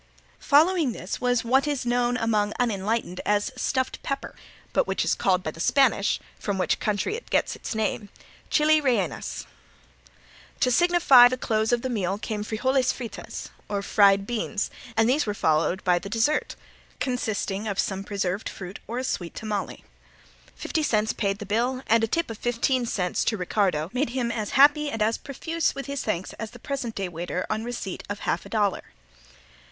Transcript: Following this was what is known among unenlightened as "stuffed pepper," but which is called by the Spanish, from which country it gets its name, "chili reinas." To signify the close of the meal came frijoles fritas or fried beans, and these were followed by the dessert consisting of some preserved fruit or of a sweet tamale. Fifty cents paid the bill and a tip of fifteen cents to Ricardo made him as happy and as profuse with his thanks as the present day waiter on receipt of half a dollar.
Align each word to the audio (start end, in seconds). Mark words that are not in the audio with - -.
Following 0.39 0.93
this 0.93 1.21
was 1.21 1.43
what 1.43 1.67
is 1.67 1.85
known 1.85 2.17
among 2.17 2.53
unenlightened 2.59 3.21
as 3.23 3.51
"stuffed 3.55 4.01
pepper," 4.01 4.33
but 4.73 4.87
which 4.87 5.05
is 5.05 5.13
called 5.13 5.43
by 5.43 5.51
the 5.51 5.59
Spanish, 5.59 6.19
from 6.39 6.57
which 6.57 6.79
country 6.79 7.15
it 7.15 7.29
gets 7.29 7.55
its 7.55 7.75
name, 7.75 8.09
"chili 8.49 8.81
reinas." 8.81 9.45
To 10.61 10.71
signify 10.71 11.27
the 11.27 11.37
close 11.37 11.71
of 11.71 11.83
the 11.83 11.87
meal 11.91 12.17
came 12.17 12.41
frijoles 12.43 12.91
fritas 12.91 13.49
or 13.69 13.83
fried 13.83 14.25
beans, 14.25 14.71
and 14.97 15.07
these 15.07 15.27
were 15.27 15.35
followed 15.35 15.83
by 15.83 15.99
the 15.99 16.09
dessert 16.09 16.55
consisting 16.99 17.67
of 17.67 17.77
some 17.77 18.03
preserved 18.03 18.49
fruit 18.49 18.79
or 18.87 18.97
of 18.97 19.01
a 19.05 19.07
sweet 19.07 19.35
tamale. 19.35 19.83
Fifty 20.55 20.81
cents 20.81 21.13
paid 21.13 21.37
the 21.37 21.45
bill 21.45 21.83
and 21.85 22.03
a 22.03 22.07
tip 22.07 22.31
of 22.31 22.39
fifteen 22.39 22.87
cents 22.87 23.23
to 23.23 23.37
Ricardo 23.37 23.91
made 23.93 24.09
him 24.09 24.31
as 24.31 24.49
happy 24.57 24.89
and 24.89 24.99
as 25.03 25.19
profuse 25.19 25.75
with 25.75 25.85
his 25.85 26.01
thanks 26.01 26.33
as 26.39 26.49
the 26.49 26.57
present 26.57 26.95
day 26.95 27.07
waiter 27.07 27.45
on 27.51 27.63
receipt 27.63 28.01
of 28.09 28.21
half 28.21 28.47
a 28.47 28.49
dollar. 28.49 28.81